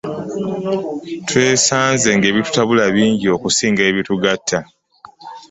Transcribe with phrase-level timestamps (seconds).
[1.27, 4.59] Twesanze ng'ebitutabula bingi okusinga ebitugatta.